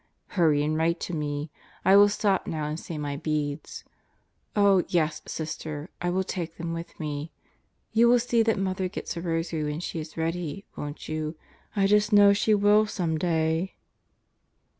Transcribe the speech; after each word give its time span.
Hurry 0.29 0.63
and 0.63 0.75
write 0.75 0.99
to 1.01 1.13
me. 1.13 1.51
I 1.85 1.95
will 1.95 2.09
stop 2.09 2.47
now 2.47 2.63
and 2.65 2.79
say 2.79 2.97
my 2.97 3.17
beads. 3.17 3.83
Oh 4.55 4.83
yes, 4.87 5.21
Sister, 5.27 5.91
I 6.01 6.09
will 6.09 6.23
take 6.23 6.57
them 6.57 6.73
with 6.73 6.99
me. 6.99 7.31
You 7.93 8.09
will 8.09 8.17
see 8.17 8.41
that 8.41 8.57
Mother 8.57 8.89
gets 8.89 9.15
a 9.15 9.21
rosary 9.21 9.63
when 9.65 9.79
she 9.79 9.99
is 9.99 10.17
ready, 10.17 10.65
won't 10.75 11.07
you? 11.07 11.35
I 11.75 11.85
just 11.85 12.11
know 12.11 12.33
she 12.33 12.55
will 12.55 12.85
be 12.85 12.89
some 12.89 13.19
day. 13.19 13.75